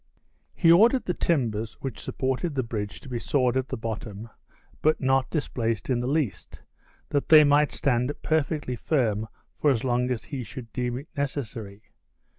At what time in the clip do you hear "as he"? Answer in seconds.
10.09-10.41